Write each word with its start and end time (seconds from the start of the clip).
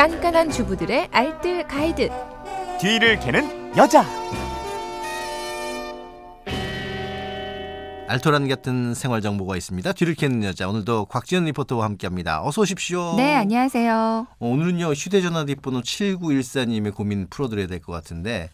깐깐한 0.00 0.50
주부들의 0.50 1.08
알뜰 1.12 1.68
가이드. 1.68 2.08
뒤를 2.80 3.20
캐는 3.20 3.76
여자. 3.76 4.02
알토란 8.08 8.48
같은 8.48 8.94
생활 8.94 9.20
정보가 9.20 9.58
있습니다. 9.58 9.92
뒤를 9.92 10.14
캐는 10.14 10.42
여자 10.42 10.66
오늘도 10.70 11.04
곽지연 11.04 11.44
리포터와 11.44 11.84
함께합니다. 11.84 12.42
어서 12.42 12.62
오십시오. 12.62 13.14
네, 13.18 13.34
안녕하세요. 13.36 14.26
어, 14.38 14.46
오늘은요 14.48 14.92
휴대전화 14.92 15.44
뒷번호 15.44 15.82
7914님의 15.82 16.94
고민 16.94 17.26
풀어드려야 17.28 17.66
될 17.66 17.80
것 17.82 17.92
같은데 17.92 18.48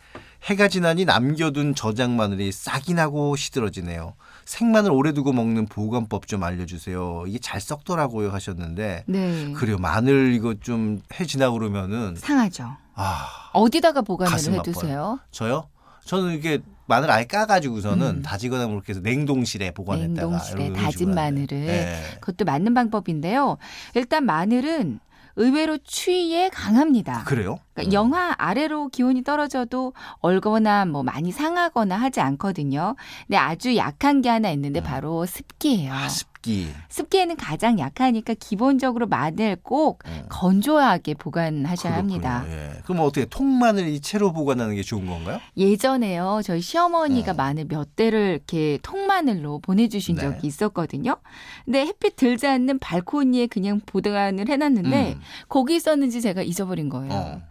해가 0.46 0.68
지나니 0.68 1.04
남겨둔 1.04 1.74
저장 1.74 2.16
마늘이 2.16 2.52
싹이 2.52 2.94
나고 2.94 3.34
시들어지네요. 3.34 4.14
생마늘 4.44 4.92
오래 4.92 5.12
두고 5.12 5.32
먹는 5.32 5.66
보관법 5.66 6.28
좀 6.28 6.44
알려주세요. 6.44 7.24
이게 7.26 7.38
잘 7.40 7.60
썩더라고요 7.60 8.30
하셨는데 8.30 9.04
네. 9.06 9.52
그래요 9.52 9.76
마늘 9.78 10.32
이거 10.34 10.54
좀 10.54 11.00
해 11.14 11.24
지나고 11.26 11.58
그러면은 11.58 12.14
상하죠. 12.16 12.76
아 12.94 13.50
어디다가 13.54 14.02
보관을 14.02 14.32
해두세요? 14.32 15.18
저요? 15.32 15.68
저는 16.04 16.34
이게 16.34 16.60
마늘 16.86 17.10
아예 17.10 17.24
까가지고서는 17.24 18.06
음. 18.06 18.22
다지거나 18.22 18.66
뭐 18.66 18.74
이렇게 18.76 18.92
해서 18.92 19.00
냉동실에 19.00 19.72
보관했다가 19.72 20.28
냉동실에 20.30 20.72
다진 20.74 21.12
마늘을. 21.12 21.66
네. 21.66 22.00
그것도 22.20 22.44
맞는 22.44 22.74
방법인데요. 22.74 23.56
일단 23.94 24.24
마늘은 24.24 25.00
의외로 25.36 25.78
추위에 25.78 26.48
강합니다. 26.48 27.24
그래요? 27.24 27.58
그러니까 27.74 27.92
영하 27.92 28.34
아래로 28.38 28.88
기온이 28.88 29.22
떨어져도 29.22 29.92
얼거나 30.20 30.86
뭐 30.86 31.02
많이 31.02 31.30
상하거나 31.30 31.96
하지 31.96 32.20
않거든요. 32.20 32.96
근데 33.26 33.36
아주 33.36 33.76
약한 33.76 34.22
게 34.22 34.28
하나 34.28 34.50
있는데 34.50 34.82
바로 34.82 35.26
습기예요. 35.26 35.92
아, 35.92 36.08
습 36.08 36.35
기. 36.42 36.68
습기에는 36.88 37.36
가장 37.36 37.78
약하니까 37.78 38.34
기본적으로 38.34 39.06
마늘 39.06 39.56
꼭 39.62 40.02
음. 40.06 40.24
건조하게 40.28 41.14
보관하셔야 41.14 41.94
그렇군요. 41.96 42.14
합니다. 42.14 42.44
예. 42.48 42.80
그럼 42.84 43.00
어떻게 43.00 43.24
통마늘 43.26 43.88
이 43.88 44.00
채로 44.00 44.32
보관하는 44.32 44.74
게 44.74 44.82
좋은 44.82 45.06
건가요? 45.06 45.40
예전에요, 45.56 46.40
저희 46.44 46.60
시어머니가 46.60 47.32
어. 47.32 47.34
마늘 47.34 47.66
몇 47.66 47.96
대를 47.96 48.30
이렇게 48.34 48.78
통마늘로 48.82 49.58
보내주신 49.60 50.16
네. 50.16 50.22
적이 50.22 50.46
있었거든요. 50.46 51.16
근데 51.64 51.86
햇빛 51.86 52.16
들지 52.16 52.46
않는 52.46 52.78
발코니에 52.78 53.46
그냥 53.48 53.80
보관을 53.84 54.48
해놨는데 54.48 55.12
음. 55.14 55.20
거기 55.48 55.76
있었는지 55.76 56.20
제가 56.20 56.42
잊어버린 56.42 56.88
거예요. 56.88 57.12
어. 57.12 57.42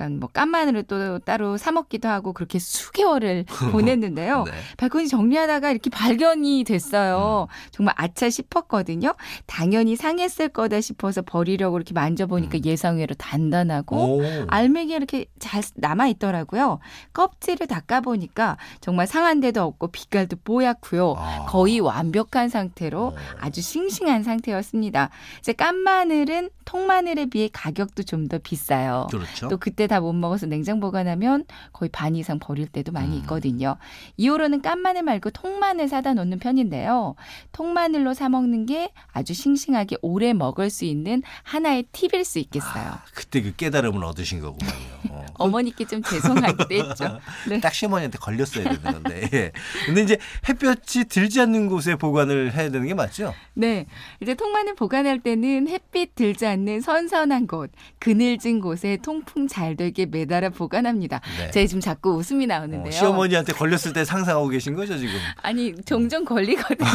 그러니까 0.00 0.20
뭐 0.20 0.28
깐마늘을 0.32 0.84
또 0.84 1.18
따로 1.18 1.56
사 1.58 1.72
먹기도 1.72 2.08
하고 2.08 2.32
그렇게 2.32 2.58
수개월을 2.58 3.44
보냈는데요. 3.72 4.44
네. 4.44 4.52
발코니 4.78 5.08
정리하다가 5.08 5.70
이렇게 5.70 5.90
발견이 5.90 6.64
됐어요. 6.64 7.46
음. 7.50 7.68
정말 7.70 7.94
아차 7.98 8.30
싶었거든요. 8.30 9.14
당연히 9.46 9.96
상했을 9.96 10.48
거다 10.48 10.80
싶어서 10.80 11.22
버리려고 11.22 11.76
이렇게 11.76 11.92
만져보니까 11.92 12.58
음. 12.58 12.64
예상외로 12.64 13.14
단단하고 13.16 14.18
오. 14.18 14.22
알맹이가 14.48 14.96
이렇게 14.96 15.26
잘 15.38 15.62
남아 15.74 16.08
있더라고요. 16.08 16.78
껍질을 17.12 17.66
닦아 17.66 18.00
보니까 18.00 18.56
정말 18.80 19.06
상한 19.06 19.40
데도 19.40 19.62
없고 19.62 19.88
빛깔도 19.88 20.36
뽀얗고요. 20.44 21.14
아. 21.16 21.46
거의 21.46 21.80
완벽한 21.80 22.48
상태로 22.48 23.06
어. 23.08 23.16
아주 23.38 23.60
싱싱한 23.60 24.22
상태였습니다. 24.22 25.10
이제 25.40 25.52
깐마늘은 25.52 26.50
통마늘에 26.64 27.26
비해 27.26 27.48
가격도 27.52 28.04
좀 28.04 28.20
더 28.30 28.38
비싸요. 28.38 29.08
그렇죠. 29.10 29.48
또 29.48 29.56
그때 29.56 29.88
다 29.90 30.00
못 30.00 30.12
먹어서 30.14 30.46
냉장 30.46 30.80
보관하면 30.80 31.44
거의 31.72 31.88
반 31.90 32.16
이상 32.16 32.38
버릴 32.38 32.66
때도 32.66 32.92
많이 32.92 33.16
음. 33.16 33.20
있거든요. 33.20 33.76
이후로는 34.16 34.62
깐 34.62 34.80
마늘 34.80 35.02
말고 35.02 35.30
통마늘 35.30 35.88
사다 35.88 36.14
놓는 36.14 36.38
편인데요. 36.38 37.14
통마늘로 37.52 38.14
사 38.14 38.28
먹는 38.28 38.66
게 38.66 38.90
아주 39.12 39.34
싱싱하게 39.34 39.96
오래 40.02 40.32
먹을 40.32 40.70
수 40.70 40.84
있는 40.84 41.22
하나의 41.42 41.84
팁일 41.92 42.24
수 42.24 42.38
있겠어요. 42.38 42.82
아, 42.84 43.02
그때 43.14 43.42
그 43.42 43.54
깨달음을 43.54 44.02
얻으신 44.04 44.40
거군요. 44.40 44.70
어. 45.10 45.26
어머니께 45.34 45.84
좀 45.86 46.02
죄송하기도 46.02 46.74
했죠. 46.74 47.18
네. 47.48 47.60
딱 47.60 47.72
시어머니한테 47.74 48.18
걸렸어야 48.18 48.64
되는 48.64 48.82
건데. 48.82 49.28
예. 49.32 49.52
근데 49.86 50.02
이제 50.02 50.18
햇볕이 50.48 51.04
들지 51.04 51.40
않는 51.40 51.68
곳에 51.68 51.96
보관을 51.96 52.52
해야 52.54 52.70
되는 52.70 52.86
게 52.86 52.94
맞죠? 52.94 53.34
네. 53.54 53.86
이제 54.20 54.34
통마늘 54.34 54.74
보관할 54.74 55.20
때는 55.20 55.68
햇빛 55.68 56.14
들지 56.14 56.46
않는 56.46 56.80
선선한 56.80 57.46
곳, 57.46 57.70
그늘진 57.98 58.60
곳에 58.60 58.98
통풍 59.02 59.48
잘 59.48 59.69
되게 59.76 60.06
매달아 60.06 60.50
보관합니다. 60.50 61.20
네. 61.38 61.50
제가 61.50 61.66
지금 61.66 61.80
자꾸 61.80 62.14
웃음이 62.14 62.44
어, 62.44 62.48
나오는데요. 62.48 62.90
시어머니한테 62.92 63.52
걸렸을 63.52 63.92
때 63.92 64.04
상상하고 64.04 64.48
계신 64.48 64.74
거죠 64.74 64.96
지금? 64.98 65.14
아니, 65.42 65.74
종종 65.84 66.24
걸리거든요. 66.24 66.88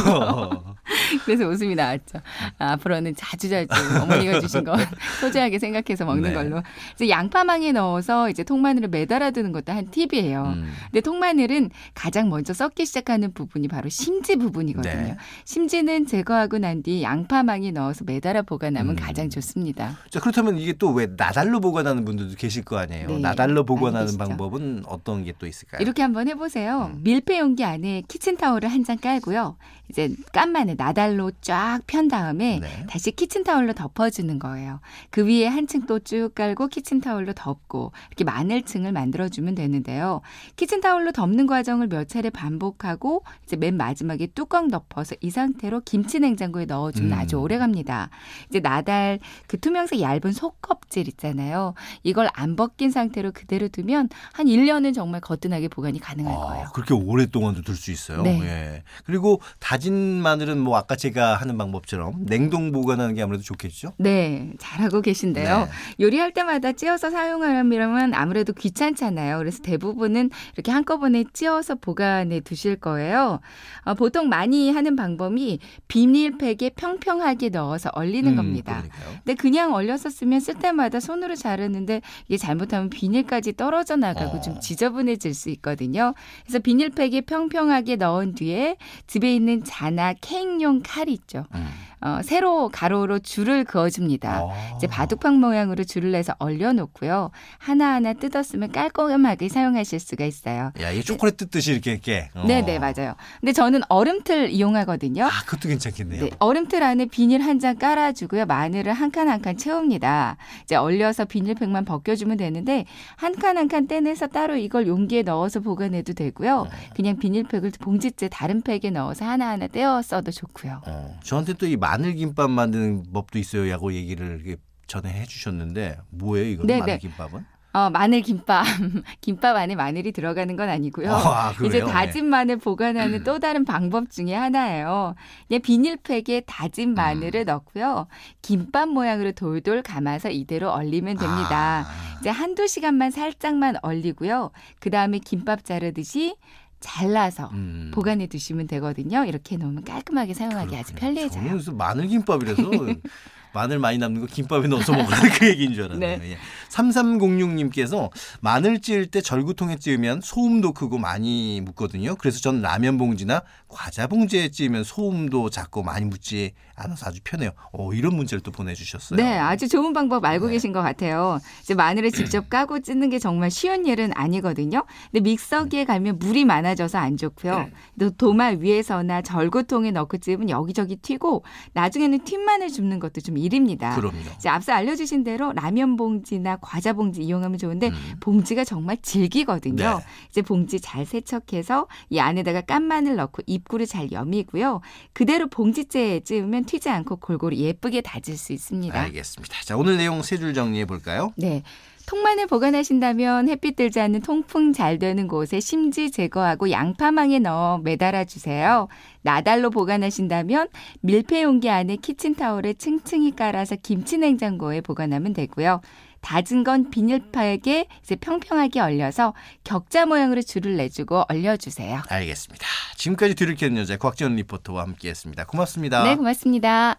그래서 1.24 1.46
웃음이 1.46 1.74
나왔죠. 1.74 2.18
아, 2.58 2.72
앞으로는 2.72 3.14
자주 3.16 3.48
자주 3.48 3.68
어머니가 4.02 4.40
주신 4.40 4.64
거 4.64 4.76
소중하게 5.20 5.58
생각해서 5.58 6.04
먹는 6.04 6.22
네. 6.30 6.32
걸로. 6.34 6.62
이제 6.94 7.08
양파망에 7.08 7.72
넣어서 7.72 8.28
이제 8.30 8.42
통마늘을 8.44 8.88
매달아 8.88 9.30
두는 9.30 9.52
것도 9.52 9.72
한 9.72 9.90
팁이에요. 9.90 10.54
음. 10.56 10.72
근데 10.90 11.00
통마늘은 11.00 11.70
가장 11.94 12.28
먼저 12.28 12.52
썩기 12.52 12.86
시작하는 12.86 13.32
부분이 13.32 13.68
바로 13.68 13.88
심지 13.88 14.36
부분이거든요. 14.36 14.94
네. 14.94 15.16
심지는 15.44 16.06
제거하고 16.06 16.58
난 16.58 16.82
뒤 16.82 17.02
양파망에 17.02 17.70
넣어서 17.70 18.04
매달아 18.04 18.42
보관하면 18.42 18.90
음. 18.92 18.96
가장 18.96 19.30
좋습니다. 19.30 19.96
자 20.10 20.20
그렇다면 20.20 20.58
이게 20.58 20.72
또 20.72 20.92
왜 20.96 21.06
나달로 21.16 21.60
보관하는 21.60 22.04
분들도 22.04 22.36
계실 22.36 22.64
거 22.64 22.78
아니에요? 22.78 23.08
네, 23.08 23.18
나달로 23.18 23.64
보관하는. 23.64 24.16
방법은 24.18 24.84
어떤 24.86 25.24
게 25.24 25.32
또 25.38 25.46
있을까요? 25.46 25.82
이렇게 25.82 26.00
한번 26.00 26.28
해보세요. 26.28 26.90
음. 26.94 27.00
밀폐 27.02 27.38
용기 27.38 27.62
안에 27.64 28.02
키친타올을 28.08 28.68
한 28.70 28.84
장 28.84 28.96
깔고요. 28.98 29.56
이제 29.90 30.10
깐마늘 30.32 30.76
나달 30.76 31.05
로 31.14 31.30
쫙 31.40 31.80
편 31.86 32.08
다음에 32.08 32.60
네. 32.60 32.86
다시 32.88 33.10
키친타올로 33.12 33.72
덮어주는 33.74 34.38
거예요. 34.38 34.80
그 35.10 35.24
위에 35.26 35.46
한 35.46 35.66
층 35.66 35.86
또 35.86 35.98
쭉 35.98 36.34
깔고 36.34 36.68
키친타올로 36.68 37.32
덮고 37.34 37.92
이렇게 38.08 38.24
마늘층을 38.24 38.92
만들어주면 38.92 39.54
되는데요. 39.54 40.20
키친타올로 40.56 41.12
덮는 41.12 41.46
과정을 41.46 41.88
몇 41.88 42.08
차례 42.08 42.30
반복하고 42.30 43.22
이제 43.44 43.56
맨 43.56 43.76
마지막에 43.76 44.26
뚜껑 44.28 44.68
덮어서 44.68 45.14
이 45.20 45.30
상태로 45.30 45.80
김치 45.84 46.18
냉장고에 46.20 46.64
넣어주면 46.66 47.12
음. 47.12 47.18
아주 47.18 47.36
오래 47.36 47.58
갑니다. 47.58 48.10
이제 48.48 48.60
나달 48.60 49.18
그 49.46 49.58
투명색 49.60 50.00
얇은 50.00 50.32
속껍질 50.32 51.08
있잖아요. 51.08 51.74
이걸 52.02 52.28
안 52.32 52.56
벗긴 52.56 52.90
상태로 52.90 53.32
그대로 53.32 53.68
두면 53.68 54.08
한 54.32 54.46
1년은 54.46 54.94
정말 54.94 55.20
거뜬하게 55.20 55.68
보관이 55.68 55.98
가능할 56.00 56.34
거예요. 56.34 56.64
아, 56.66 56.72
그렇게 56.72 56.94
오랫동안도 56.94 57.62
둘 57.62 57.76
수 57.76 57.90
있어요. 57.90 58.22
네. 58.22 58.40
예. 58.42 58.82
그리고 59.04 59.40
다진 59.58 59.94
마늘은 60.22 60.58
뭐 60.58 60.78
아까 60.86 60.94
제가 60.94 61.34
하는 61.34 61.58
방법처럼 61.58 62.26
냉동 62.26 62.70
보관하는 62.70 63.14
게 63.14 63.22
아무래도 63.22 63.42
좋겠죠? 63.42 63.94
네, 63.98 64.52
잘하고 64.60 65.00
계신데요. 65.00 65.58
네. 65.58 66.04
요리할 66.04 66.32
때마다 66.32 66.70
찌어서 66.70 67.10
사용하려면 67.10 68.14
아무래도 68.14 68.52
귀찮잖아요. 68.52 69.38
그래서 69.38 69.60
대부분은 69.62 70.30
이렇게 70.54 70.70
한꺼번에 70.70 71.24
찌어서 71.32 71.74
보관해 71.74 72.38
두실 72.38 72.76
거예요. 72.76 73.40
어, 73.82 73.94
보통 73.94 74.28
많이 74.28 74.70
하는 74.70 74.94
방법이 74.94 75.58
비닐팩에 75.88 76.70
평평하게 76.76 77.48
넣어서 77.48 77.90
얼리는 77.92 78.30
음, 78.30 78.36
겁니다. 78.36 78.82
그러니까요. 78.82 79.18
근데 79.24 79.34
그냥 79.34 79.74
얼렸었으면 79.74 80.38
쓸 80.38 80.54
때마다 80.54 81.00
손으로 81.00 81.34
자르는데 81.34 82.00
이게 82.28 82.36
잘못하면 82.36 82.90
비닐까지 82.90 83.56
떨어져 83.56 83.96
나가고 83.96 84.36
어. 84.36 84.40
좀 84.40 84.60
지저분해질 84.60 85.34
수 85.34 85.50
있거든요. 85.50 86.14
그래서 86.44 86.60
비닐팩에 86.60 87.22
평평하게 87.22 87.96
넣은 87.96 88.36
뒤에 88.36 88.76
집에 89.08 89.34
있는 89.34 89.64
자나 89.64 90.14
케이크용 90.20 90.75
칼이 90.82 91.12
있죠. 91.12 91.46
음. 91.54 91.68
어, 92.00 92.20
세로 92.22 92.68
가로로 92.68 93.18
줄을 93.18 93.64
그어줍니다. 93.64 94.30
아. 94.38 94.74
이제 94.76 94.86
바둑판 94.86 95.34
모양으로 95.40 95.84
줄을 95.84 96.12
내서 96.12 96.34
얼려놓고요. 96.38 97.30
하나하나 97.58 98.12
뜯었으면 98.12 98.70
깔끔하게 98.72 99.48
사용하실 99.48 99.98
수가 100.00 100.24
있어요. 100.24 100.72
야, 100.80 100.90
이게 100.90 101.02
초콜릿 101.02 101.36
뜯듯이 101.36 101.72
이렇게 101.72 101.92
이렇게. 101.92 102.28
어. 102.34 102.44
네네 102.46 102.78
맞아요. 102.78 103.14
근데 103.40 103.52
저는 103.52 103.80
얼음틀 103.88 104.50
이용하거든요. 104.50 105.24
아, 105.24 105.30
그것도 105.46 105.68
괜찮겠네요. 105.68 106.24
네, 106.24 106.30
얼음틀 106.38 106.82
안에 106.82 107.06
비닐 107.06 107.40
한 107.42 107.56
장 107.58 107.76
깔아주고요. 107.76 108.44
마늘을 108.46 108.92
한 108.92 109.10
칸 109.10 109.28
한칸 109.30 109.56
채웁니다. 109.56 110.36
이제 110.64 110.76
얼려서 110.76 111.24
비닐팩만 111.24 111.84
벗겨주면 111.86 112.36
되는데 112.36 112.84
한 113.16 113.32
칸 113.34 113.56
한 113.56 113.68
칸 113.68 113.86
떼내서 113.86 114.26
따로 114.26 114.56
이걸 114.56 114.86
용기에 114.86 115.22
넣어서 115.22 115.60
보관해도 115.60 116.12
되고요. 116.12 116.64
네. 116.64 116.70
그냥 116.94 117.16
비닐팩을 117.16 117.72
봉지째 117.80 118.28
다른 118.28 118.60
팩에 118.60 118.90
넣어서 118.90 119.24
하나하나 119.24 119.66
떼어 119.68 120.02
써도 120.02 120.30
좋고요. 120.30 120.82
어, 120.86 121.16
저한테 121.22 121.54
또 121.54 121.66
이 121.66 121.76
마늘 121.86 122.14
김밥 122.14 122.50
만드는 122.50 123.04
법도 123.12 123.38
있어요라고 123.38 123.92
얘기를 123.92 124.56
전에 124.88 125.08
해주셨는데 125.08 125.98
뭐예요 126.10 126.46
이거 126.48 126.64
네, 126.64 126.80
마늘 126.80 126.94
네. 126.94 126.98
김밥은? 126.98 127.44
어, 127.72 127.90
마늘 127.90 128.22
김밥. 128.22 128.64
김밥 129.20 129.54
안에 129.54 129.74
마늘이 129.74 130.10
들어가는 130.12 130.56
건 130.56 130.70
아니고요. 130.70 131.12
아? 131.12 131.52
이제 131.62 131.80
네. 131.80 131.84
다진 131.84 132.24
마늘 132.24 132.56
보관하는 132.56 133.22
또 133.22 133.38
다른 133.38 133.66
방법 133.66 134.10
중에 134.10 134.34
하나예요. 134.34 135.14
그냥 135.46 135.60
비닐팩에 135.60 136.44
다진 136.46 136.94
마늘을 136.94 137.42
음. 137.42 137.44
넣고요. 137.44 138.06
김밥 138.40 138.88
모양으로 138.88 139.32
돌돌 139.32 139.82
감아서 139.82 140.30
이대로 140.30 140.70
얼리면 140.70 141.18
됩니다. 141.18 141.84
아, 141.86 142.18
이제 142.20 142.30
한두 142.30 142.66
시간만 142.66 143.10
살짝만 143.10 143.76
얼리고요. 143.82 144.52
그 144.80 144.88
다음에 144.88 145.18
김밥 145.18 145.62
자르듯이 145.62 146.36
잘라서 146.80 147.50
음. 147.52 147.90
보관해 147.94 148.26
두시면 148.26 148.66
되거든요. 148.68 149.24
이렇게 149.24 149.56
놓으면 149.56 149.84
깔끔하게 149.84 150.34
사용하기 150.34 150.76
아주 150.76 150.92
그렇군요. 150.92 151.00
편리해져요. 151.00 151.42
저는 151.42 151.56
무슨 151.56 151.76
마늘 151.76 152.06
김밥이라서 152.08 152.62
마늘 153.56 153.78
많이 153.78 153.96
남는 153.96 154.20
거 154.20 154.26
김밥에 154.26 154.68
넣어서 154.68 154.92
먹으라는 154.92 155.30
그 155.30 155.48
얘기인 155.48 155.72
줄 155.72 155.84
알았네요. 155.84 156.18
네. 156.18 156.32
예. 156.32 156.38
3306님께서 156.68 158.10
마늘 158.40 158.82
찌을 158.82 159.06
때 159.06 159.22
절구통에 159.22 159.78
찌으면 159.78 160.20
소음도 160.22 160.72
크고 160.72 160.98
많이 160.98 161.62
묻거든요. 161.62 162.16
그래서 162.16 162.38
전 162.40 162.60
라면 162.60 162.98
봉지나 162.98 163.42
과자 163.66 164.06
봉지에 164.06 164.50
찌으면 164.50 164.84
소음도 164.84 165.48
작고 165.48 165.82
많이 165.82 166.04
묻지 166.04 166.52
않아서 166.76 167.06
아주 167.06 167.20
편해요. 167.24 167.50
오, 167.72 167.92
이런 167.92 168.14
문제를 168.14 168.42
또 168.42 168.50
보내주셨어요. 168.50 169.16
네, 169.16 169.38
아주 169.38 169.66
좋은 169.68 169.92
방법 169.92 170.24
알고 170.24 170.46
네. 170.46 170.52
계신 170.52 170.72
것 170.72 170.82
같아요. 170.82 171.40
이제 171.62 171.74
마늘을 171.74 172.12
직접 172.12 172.48
까고 172.50 172.80
찢는 172.80 173.08
게 173.10 173.18
정말 173.18 173.50
쉬운 173.50 173.86
일은 173.86 174.12
아니거든요. 174.14 174.84
근데 175.10 175.20
믹서기에 175.20 175.84
가면 175.86 176.18
물이 176.18 176.44
많아져서 176.44 176.98
안 176.98 177.16
좋고요. 177.16 177.68
또 177.98 178.10
도마 178.10 178.48
위에서나 178.58 179.22
절구통에 179.22 179.90
넣고 179.90 180.18
찝으면 180.18 180.50
여기저기 180.50 180.96
튀고 180.96 181.44
나중에는 181.72 182.20
튠만을 182.20 182.72
줍는 182.72 183.00
것도 183.00 183.22
좀 183.22 183.38
일입니다. 183.38 183.94
그럼요. 183.96 184.18
이제 184.36 184.48
앞서 184.48 184.72
알려주신 184.72 185.24
대로 185.24 185.52
라면 185.52 185.96
봉지나 185.96 186.58
과자 186.60 186.92
봉지 186.92 187.22
이용하면 187.22 187.58
좋은데 187.58 187.88
음. 187.88 188.16
봉지가 188.20 188.64
정말 188.64 188.98
질기거든요. 189.00 189.98
네. 189.98 190.04
이제 190.28 190.42
봉지 190.42 190.78
잘 190.78 191.06
세척해서 191.06 191.86
이 192.10 192.18
안에다가 192.18 192.60
깐 192.60 192.84
마늘 192.84 193.16
넣고 193.16 193.42
입구를 193.46 193.86
잘 193.86 194.12
여미고요. 194.12 194.82
그대로 195.12 195.48
봉지째에 195.48 196.20
찌우면 196.20 196.65
튀지 196.66 196.88
않고 196.90 197.16
골고루 197.16 197.56
예쁘게 197.56 198.00
다질 198.02 198.36
수 198.36 198.52
있습니다. 198.52 198.98
알겠습니다. 199.00 199.56
자, 199.64 199.76
오늘 199.76 199.96
내용 199.96 200.22
세 200.22 200.36
줄 200.36 200.52
정리해 200.52 200.84
볼까요? 200.84 201.32
네. 201.36 201.62
통마늘 202.06 202.46
보관하신다면 202.46 203.48
햇빛 203.48 203.74
들지 203.74 203.98
않는 203.98 204.20
통풍 204.20 204.72
잘 204.72 204.98
되는 205.00 205.26
곳에 205.26 205.58
심지 205.58 206.12
제거하고 206.12 206.70
양파망에 206.70 207.40
넣어 207.40 207.78
매달아 207.78 208.24
주세요. 208.26 208.86
나달로 209.22 209.70
보관하신다면 209.70 210.68
밀폐 211.00 211.42
용기 211.42 211.68
안에 211.68 211.96
키친타올에 211.96 212.74
층층이 212.74 213.32
깔아서 213.32 213.74
김치 213.82 214.18
냉장고에 214.18 214.82
보관하면 214.82 215.32
되고요. 215.32 215.80
다진 216.26 216.64
건 216.64 216.90
비닐팩에 216.90 217.86
이제 218.02 218.16
평평하게 218.16 218.80
얼려서 218.80 219.32
격자 219.62 220.06
모양으로 220.06 220.42
줄을 220.42 220.76
내주고 220.76 221.22
얼려주세요. 221.28 222.02
알겠습니다. 222.08 222.66
지금까지 222.96 223.36
뒤를 223.36 223.54
캐는 223.54 223.78
여자 223.78 223.96
곽지연 223.96 224.34
리포터와 224.34 224.82
함께했습니다. 224.82 225.44
고맙습니다. 225.46 226.02
네, 226.02 226.16
고맙습니다. 226.16 226.98